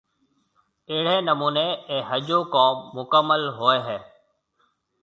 اھڙي 0.91 1.15
نموني 1.27 1.67
اي 1.89 1.97
ۿجو 2.09 2.39
ڪوم 2.53 2.75
مڪمل 2.97 3.41
ھوئي 3.57 3.79
ھيَََ 3.87 3.97